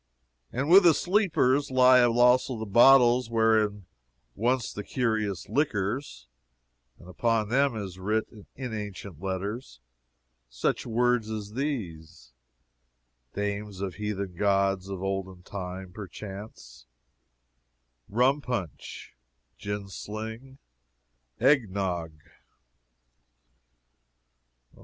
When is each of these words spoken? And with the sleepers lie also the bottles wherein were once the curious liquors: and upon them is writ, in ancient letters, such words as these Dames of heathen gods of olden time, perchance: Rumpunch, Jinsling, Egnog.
And 0.51 0.67
with 0.67 0.81
the 0.81 0.95
sleepers 0.95 1.69
lie 1.69 2.01
also 2.03 2.57
the 2.57 2.65
bottles 2.65 3.29
wherein 3.29 3.85
were 4.33 4.47
once 4.53 4.73
the 4.73 4.83
curious 4.83 5.47
liquors: 5.47 6.27
and 6.97 7.07
upon 7.07 7.49
them 7.49 7.75
is 7.75 7.99
writ, 7.99 8.25
in 8.55 8.73
ancient 8.73 9.21
letters, 9.21 9.79
such 10.49 10.87
words 10.87 11.29
as 11.29 11.53
these 11.53 12.33
Dames 13.35 13.79
of 13.79 13.93
heathen 13.93 14.33
gods 14.35 14.89
of 14.89 15.03
olden 15.03 15.43
time, 15.43 15.93
perchance: 15.93 16.87
Rumpunch, 18.09 19.11
Jinsling, 19.55 20.57
Egnog. 21.39 22.13